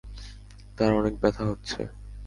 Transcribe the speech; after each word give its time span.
তার 0.77 0.91
অনেক 0.93 1.13
ব্যথা 1.21 1.43
হচ্ছে। 1.45 1.79